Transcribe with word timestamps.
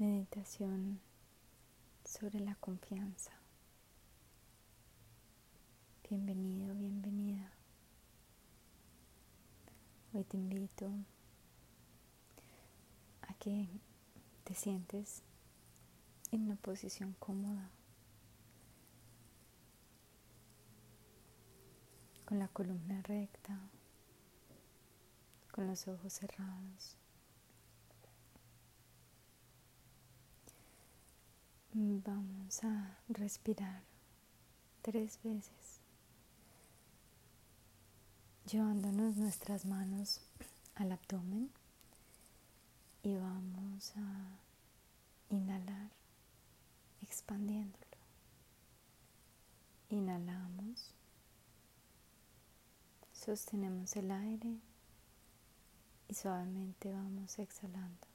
meditación 0.00 0.98
sobre 2.06 2.40
la 2.40 2.54
confianza. 2.54 3.32
Bienvenido, 6.08 6.74
bienvenida. 6.74 7.52
Hoy 10.14 10.24
te 10.24 10.38
invito 10.38 10.90
a 13.28 13.34
que 13.34 13.68
te 14.44 14.54
sientes 14.54 15.22
en 16.32 16.46
una 16.46 16.56
posición 16.56 17.14
cómoda, 17.18 17.68
con 22.24 22.38
la 22.38 22.48
columna 22.48 23.02
recta, 23.02 23.60
con 25.52 25.66
los 25.66 25.86
ojos 25.88 26.14
cerrados. 26.14 26.96
Vamos 31.72 32.64
a 32.64 32.98
respirar 33.08 33.84
tres 34.82 35.20
veces, 35.22 35.80
llevándonos 38.44 39.16
nuestras 39.16 39.64
manos 39.66 40.20
al 40.74 40.90
abdomen 40.90 41.48
y 43.04 43.14
vamos 43.14 43.92
a 43.96 44.40
inhalar 45.32 45.92
expandiéndolo. 47.02 47.86
Inhalamos, 49.90 50.92
sostenemos 53.12 53.94
el 53.94 54.10
aire 54.10 54.58
y 56.08 56.14
suavemente 56.14 56.92
vamos 56.92 57.38
exhalando. 57.38 58.09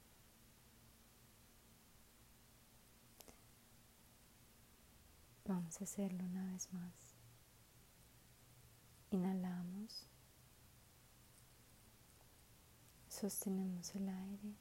Vamos 5.56 5.80
a 5.80 5.86
hacerlo 5.86 6.26
una 6.26 6.52
vez 6.52 6.68
más. 6.74 7.16
Inhalamos. 9.10 10.06
Sostenemos 13.08 13.96
el 13.96 14.10
aire 14.10 14.54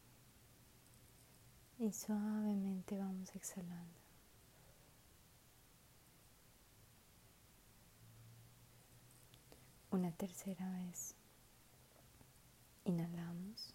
y 1.81 1.93
suavemente 1.93 2.97
vamos 2.97 3.35
exhalando. 3.35 3.99
Una 9.91 10.13
tercera 10.13 10.71
vez. 10.75 11.17
Inhalamos. 12.85 13.75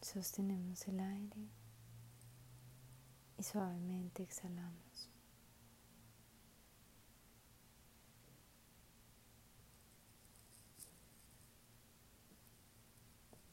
Sostenemos 0.00 0.88
el 0.88 0.98
aire 0.98 1.48
y 3.38 3.42
suavemente 3.42 4.22
exhalamos. 4.22 5.08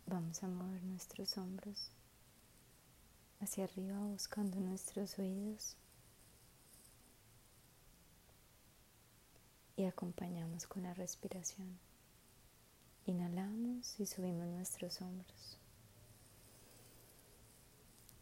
Vamos 0.08 0.44
a 0.44 0.48
mover 0.48 0.84
nuestros 0.84 1.38
hombros 1.38 1.92
hacia 3.40 3.66
arriba 3.66 4.00
buscando 4.00 4.60
nuestros 4.60 5.20
oídos 5.20 5.78
y 9.76 9.86
acompañamos 9.86 10.68
con 10.68 10.84
la 10.84 10.94
respiración. 10.94 11.78
Inhalamos 13.06 14.00
y 14.00 14.06
subimos 14.06 14.48
nuestros 14.48 15.02
hombros. 15.02 15.60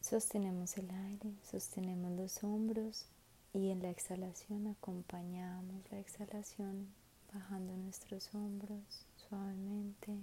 Sostenemos 0.04 0.78
el 0.78 0.92
aire, 0.92 1.34
sostenemos 1.50 2.12
los 2.12 2.44
hombros 2.44 3.06
y 3.54 3.70
en 3.70 3.82
la 3.82 3.90
exhalación 3.90 4.68
acompañamos 4.68 5.90
la 5.90 5.98
exhalación 5.98 6.94
bajando 7.34 7.78
nuestros 7.78 8.36
hombros 8.36 8.84
suavemente 9.16 10.20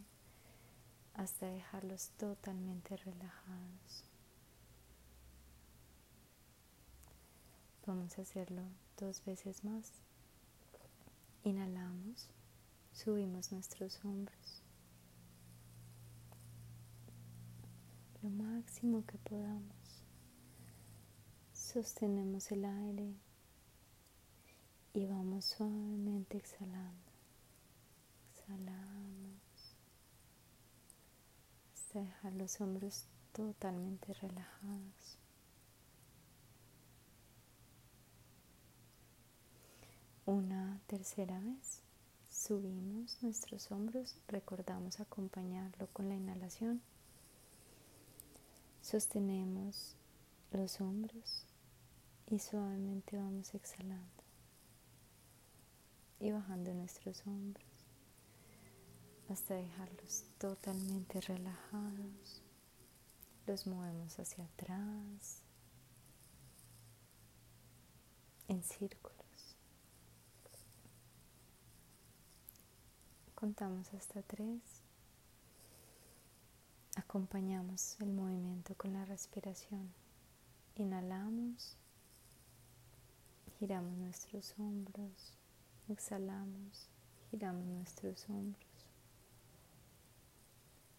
hasta 1.14 1.46
dejarlos 1.46 2.10
totalmente 2.18 2.94
relajados. 2.98 4.04
Vamos 7.86 8.18
a 8.18 8.22
hacerlo 8.22 8.64
dos 8.98 9.24
veces 9.24 9.64
más. 9.64 9.92
Inhalamos, 11.42 12.28
subimos 12.92 13.50
nuestros 13.50 14.04
hombros. 14.04 14.59
Lo 18.22 18.30
máximo 18.30 19.04
que 19.06 19.16
podamos. 19.18 20.04
Sostenemos 21.52 22.50
el 22.50 22.64
aire 22.64 23.14
y 24.92 25.06
vamos 25.06 25.44
suavemente 25.44 26.36
exhalando. 26.36 27.12
Exhalamos 28.32 29.76
hasta 31.74 32.00
dejar 32.00 32.34
los 32.34 32.60
hombros 32.60 33.06
totalmente 33.32 34.12
relajados. 34.14 35.18
Una 40.26 40.80
tercera 40.86 41.40
vez 41.40 41.82
subimos 42.30 43.22
nuestros 43.22 43.70
hombros, 43.72 44.16
recordamos 44.28 45.00
acompañarlo 45.00 45.88
con 45.92 46.08
la 46.08 46.14
inhalación 46.14 46.82
Sostenemos 48.82 49.94
los 50.52 50.80
hombros 50.80 51.46
y 52.26 52.38
suavemente 52.38 53.16
vamos 53.16 53.54
exhalando 53.54 54.24
y 56.18 56.32
bajando 56.32 56.72
nuestros 56.74 57.24
hombros 57.26 57.66
hasta 59.28 59.54
dejarlos 59.54 60.24
totalmente 60.38 61.20
relajados. 61.20 62.42
Los 63.46 63.66
movemos 63.66 64.18
hacia 64.18 64.44
atrás 64.44 65.42
en 68.48 68.62
círculos. 68.62 69.56
Contamos 73.34 73.92
hasta 73.94 74.22
tres 74.22 74.79
Acompañamos 77.10 77.96
el 77.98 78.12
movimiento 78.12 78.76
con 78.76 78.92
la 78.92 79.04
respiración. 79.04 79.92
Inhalamos, 80.76 81.76
giramos 83.58 83.98
nuestros 83.98 84.54
hombros, 84.60 85.36
exhalamos, 85.88 86.88
giramos 87.28 87.66
nuestros 87.66 88.28
hombros. 88.28 88.86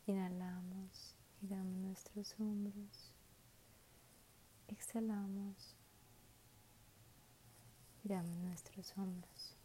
Inhalamos, 0.06 1.16
giramos 1.40 1.78
nuestros 1.78 2.36
hombros, 2.42 3.14
exhalamos, 4.68 5.78
giramos 8.04 8.36
nuestros 8.36 8.98
hombros. 8.98 9.56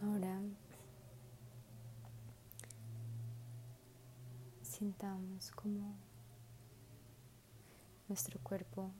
Ahora 0.00 0.39
sintamos 4.80 5.50
como 5.50 5.94
nuestro 8.08 8.40
cuerpo 8.40 8.90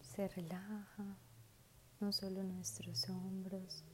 se 0.00 0.28
relaja, 0.28 1.18
no 2.00 2.10
solo 2.10 2.42
nuestros 2.42 3.06
hombros, 3.10 3.84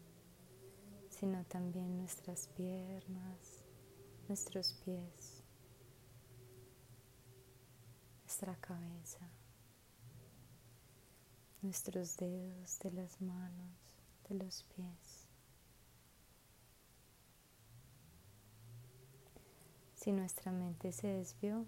sino 1.10 1.44
también 1.46 1.98
nuestras 1.98 2.46
piernas, 2.46 3.64
nuestros 4.28 4.74
pies, 4.84 5.42
nuestra 8.22 8.54
cabeza, 8.60 9.28
nuestros 11.60 12.16
dedos 12.18 12.78
de 12.78 12.92
las 12.92 13.20
manos, 13.20 13.74
de 14.28 14.36
los 14.36 14.62
pies. 14.76 15.11
Si 20.02 20.10
nuestra 20.10 20.50
mente 20.50 20.90
se 20.90 21.06
desvió, 21.06 21.64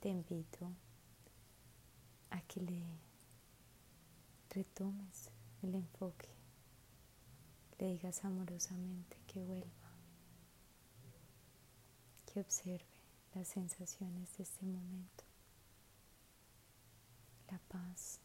te 0.00 0.08
invito 0.08 0.72
a 2.30 2.40
que 2.40 2.60
le 2.60 2.82
retomes 4.50 5.30
el 5.62 5.76
enfoque, 5.76 6.28
le 7.78 7.86
digas 7.86 8.24
amorosamente 8.24 9.16
que 9.28 9.38
vuelva, 9.38 9.92
que 12.26 12.40
observe 12.40 12.84
las 13.36 13.46
sensaciones 13.46 14.36
de 14.36 14.42
este 14.42 14.66
momento, 14.66 15.22
la 17.48 17.60
paz, 17.68 18.18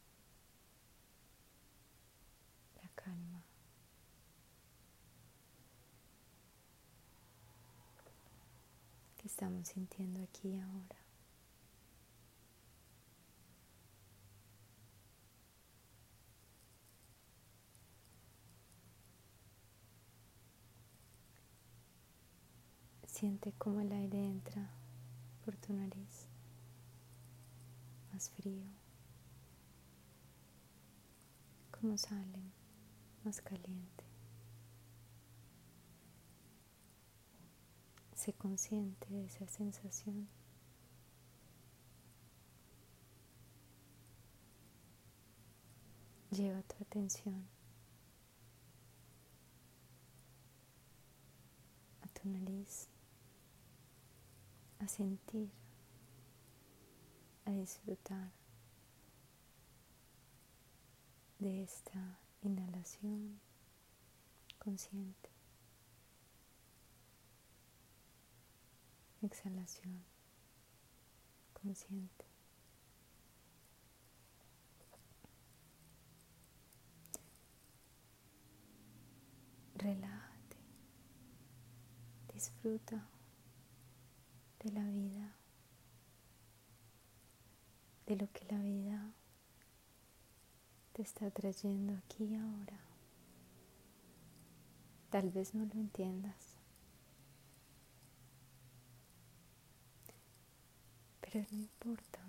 la 2.81 2.90
calma. 2.96 3.44
que 9.22 9.30
estamos 9.42 9.70
sintiendo 9.70 10.22
aquí 10.22 10.50
y 10.50 10.60
ahora. 10.60 10.98
Siente 23.08 23.52
cómo 23.58 23.82
el 23.82 23.92
aire 23.92 24.28
entra 24.28 24.70
por 25.44 25.56
tu 25.56 25.74
nariz, 25.74 26.28
más 28.14 28.30
frío, 28.30 28.68
cómo 31.72 31.98
sale, 31.98 32.44
más 33.24 33.42
caliente. 33.42 34.00
Sé 38.22 38.34
consciente 38.34 39.08
de 39.10 39.26
esa 39.26 39.48
sensación. 39.48 40.28
Lleva 46.30 46.62
tu 46.62 46.76
atención 46.84 47.48
a 52.04 52.08
tu 52.10 52.30
nariz, 52.30 52.90
a 54.78 54.88
sentir, 54.88 55.50
a 57.46 57.52
disfrutar 57.54 58.32
de 61.40 61.64
esta 61.64 62.20
inhalación 62.44 63.42
consciente. 64.60 65.41
Exhalación 69.22 70.04
consciente. 71.54 72.26
Relájate, 79.76 80.58
disfruta 82.34 83.08
de 84.64 84.72
la 84.72 84.84
vida, 84.84 85.36
de 88.06 88.16
lo 88.16 88.32
que 88.32 88.46
la 88.46 88.60
vida 88.60 89.14
te 90.94 91.02
está 91.02 91.32
trayendo 91.32 91.96
aquí 91.96 92.26
y 92.26 92.36
ahora. 92.36 92.80
Tal 95.10 95.32
vez 95.32 95.56
no 95.56 95.66
lo 95.66 95.74
entiendas, 95.74 96.50
no 101.39 101.57
importa. 101.57 102.19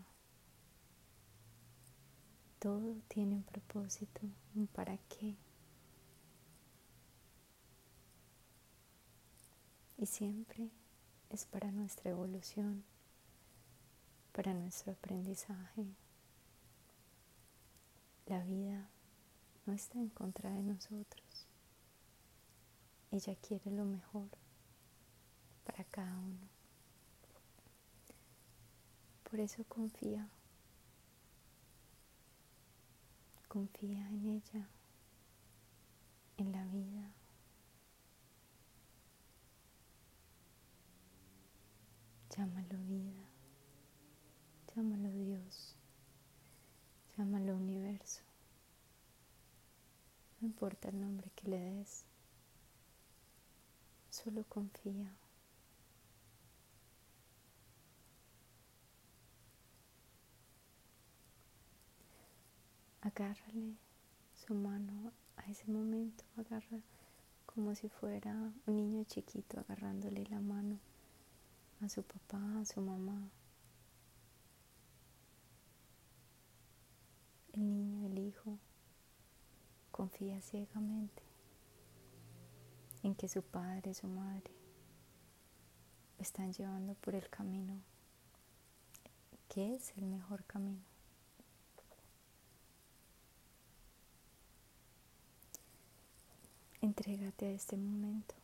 Todo 2.58 2.94
tiene 3.08 3.34
un 3.34 3.42
propósito, 3.42 4.20
un 4.54 4.68
para 4.68 4.96
qué. 4.96 5.34
Y 9.98 10.06
siempre 10.06 10.70
es 11.30 11.44
para 11.46 11.72
nuestra 11.72 12.10
evolución, 12.10 12.84
para 14.32 14.54
nuestro 14.54 14.92
aprendizaje. 14.92 15.86
La 18.26 18.42
vida 18.44 18.88
no 19.66 19.72
está 19.72 19.98
en 19.98 20.08
contra 20.10 20.50
de 20.50 20.62
nosotros. 20.62 21.46
Ella 23.10 23.34
quiere 23.36 23.70
lo 23.70 23.84
mejor 23.84 24.28
para 25.64 25.84
cada 25.84 26.16
uno. 26.18 26.61
Por 29.32 29.40
eso 29.40 29.64
confía. 29.64 30.28
Confía 33.48 34.06
en 34.10 34.26
ella, 34.26 34.68
en 36.36 36.52
la 36.52 36.66
vida. 36.66 37.10
Llámalo 42.36 42.76
vida, 42.86 43.24
llámalo 44.76 45.10
Dios, 45.12 45.76
llámalo 47.16 47.56
universo. 47.56 48.20
No 50.42 50.46
importa 50.48 50.90
el 50.90 51.00
nombre 51.00 51.30
que 51.34 51.48
le 51.48 51.58
des, 51.58 52.04
solo 54.10 54.44
confía. 54.44 55.16
Agárrale 63.02 63.76
su 64.34 64.54
mano 64.54 65.12
a 65.36 65.50
ese 65.50 65.66
momento, 65.70 66.24
agarra 66.36 66.80
como 67.44 67.74
si 67.74 67.88
fuera 67.88 68.32
un 68.66 68.76
niño 68.76 69.04
chiquito 69.04 69.60
agarrándole 69.60 70.24
la 70.26 70.40
mano 70.40 70.78
a 71.82 71.88
su 71.88 72.02
papá, 72.02 72.40
a 72.60 72.64
su 72.64 72.80
mamá. 72.80 73.28
El 77.52 77.68
niño, 77.68 78.06
el 78.06 78.18
hijo, 78.18 78.58
confía 79.90 80.40
ciegamente 80.40 81.22
en 83.02 83.14
que 83.14 83.28
su 83.28 83.42
padre, 83.42 83.92
su 83.92 84.08
madre 84.08 84.54
están 86.18 86.52
llevando 86.52 86.94
por 86.94 87.14
el 87.14 87.28
camino 87.28 87.82
que 89.48 89.74
es 89.74 89.92
el 89.98 90.06
mejor 90.06 90.44
camino. 90.44 90.91
Entrégate 96.82 97.46
a 97.46 97.50
este 97.52 97.76
momento 97.76 98.34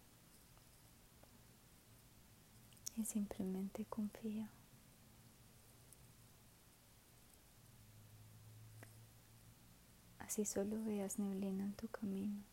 y 2.96 3.05
simplemente 3.05 3.85
confía. 3.85 4.49
Así 10.20 10.44
solo 10.44 10.82
veas 10.85 11.19
neblina 11.19 11.64
en 11.64 11.73
tu 11.73 11.88
camino. 11.88 12.44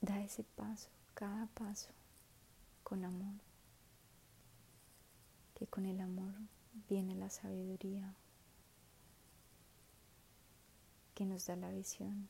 Da 0.00 0.22
ese 0.22 0.42
paso, 0.42 0.88
cada 1.12 1.48
paso, 1.48 1.90
con 2.82 3.04
amor. 3.04 3.34
Que 5.54 5.66
con 5.66 5.84
el 5.84 6.00
amor 6.00 6.32
viene 6.88 7.14
la 7.14 7.28
sabiduría, 7.28 8.14
que 11.18 11.26
nos 11.26 11.46
da 11.46 11.56
la 11.56 11.72
visión 11.72 12.28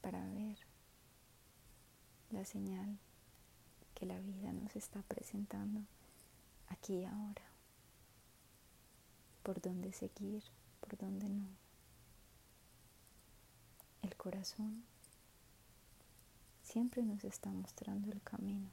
para 0.00 0.26
ver 0.26 0.58
la 2.30 2.44
señal 2.44 2.98
que 3.94 4.04
la 4.04 4.18
vida 4.18 4.52
nos 4.52 4.74
está 4.74 5.00
presentando 5.02 5.82
aquí 6.66 6.94
y 6.94 7.04
ahora, 7.04 7.44
por 9.44 9.60
dónde 9.60 9.92
seguir, 9.92 10.42
por 10.80 10.98
dónde 10.98 11.28
no. 11.28 11.46
El 14.02 14.16
corazón 14.16 14.82
siempre 16.64 17.04
nos 17.04 17.22
está 17.22 17.52
mostrando 17.52 18.10
el 18.10 18.20
camino, 18.22 18.70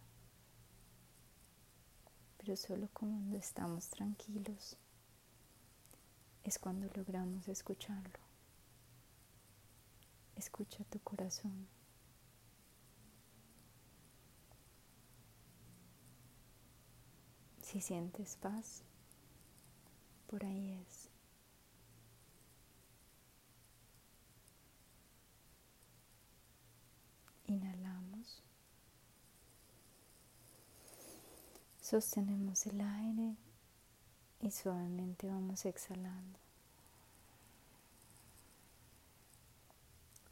pero 2.39 2.55
solo 2.55 2.89
cuando 2.91 3.37
estamos 3.37 3.87
tranquilos 3.89 4.77
es 6.47 6.57
cuando 6.57 6.87
logramos 6.95 7.45
escucharlo. 7.49 8.19
Escucha 10.37 10.85
tu 10.85 10.97
corazón. 10.99 11.67
Si 17.61 17.81
sientes 17.81 18.37
paz, 18.37 18.83
por 20.27 20.45
ahí 20.45 20.71
es. 20.71 21.09
Inhalamos. 27.47 28.41
Sostenemos 31.81 32.65
el 32.67 32.79
aire 32.79 33.35
y 34.41 34.51
suavemente 34.51 35.27
vamos 35.27 35.65
exhalando. 35.65 36.39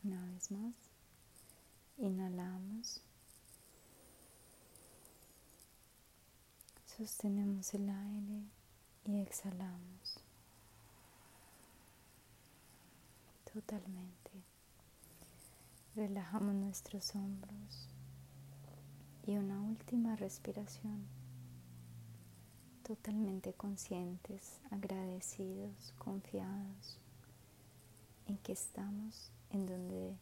Una 0.03 0.23
vez 0.27 0.51
más, 0.51 0.73
inhalamos, 1.97 3.01
sostenemos 6.85 7.73
el 7.73 7.89
aire 7.89 8.43
y 9.05 9.21
exhalamos 9.21 10.19
totalmente. 13.55 14.31
Relajamos 15.95 16.53
nuestros 16.53 17.15
hombros 17.15 17.87
y 19.25 19.37
una 19.37 19.61
última 19.61 20.15
respiración. 20.17 21.24
Totalmente 22.85 23.51
conscientes, 23.53 24.59
agradecidos, 24.69 25.91
confiados 25.97 26.99
en 28.27 28.37
que 28.37 28.51
estamos 28.51 29.31
en 29.49 29.65
donde 29.65 30.15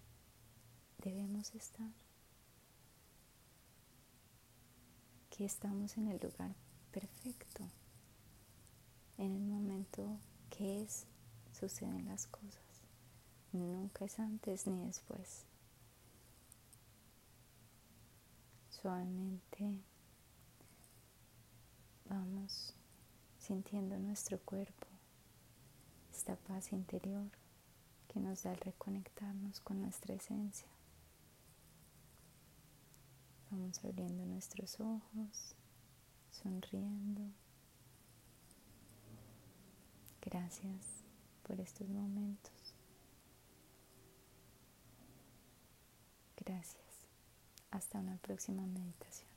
debemos 1.00 1.54
estar. 1.56 1.92
Que 5.30 5.44
estamos 5.44 5.98
en 5.98 6.08
el 6.08 6.22
lugar 6.22 6.56
perfecto, 6.94 7.70
en 9.18 9.36
el 9.36 9.44
momento 9.44 10.18
que 10.50 10.84
es, 10.84 11.06
suceden 11.52 12.06
las 12.06 12.28
cosas. 12.28 12.64
Nunca 13.52 14.06
es 14.06 14.18
antes 14.20 14.68
ni 14.68 14.86
después. 14.86 15.44
Suavemente 18.70 19.82
vamos 22.14 22.76
sintiendo 23.40 23.98
nuestro 23.98 24.40
cuerpo, 24.40 24.88
esta 26.12 26.36
paz 26.36 26.72
interior 26.72 27.28
que 28.08 28.20
nos 28.20 28.44
da 28.44 28.52
el 28.52 28.60
reconectarnos 28.60 29.60
con 29.62 29.82
nuestra 29.82 30.14
esencia. 30.14 30.68
Vamos 33.50 33.84
abriendo 33.84 34.26
nuestros 34.26 34.80
ojos, 34.80 35.56
sonriendo. 36.32 37.24
Gracias 40.22 41.04
por 41.42 41.60
estos 41.60 41.90
momentos. 41.90 42.54
Gracias. 46.38 46.84
Hasta 47.72 48.00
una 48.00 48.18
próxima 48.18 48.66
meditación. 48.68 49.33